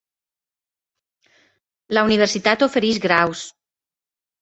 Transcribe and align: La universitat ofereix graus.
La 1.99 2.05
universitat 2.09 2.69
ofereix 2.71 3.05
graus. 3.09 3.49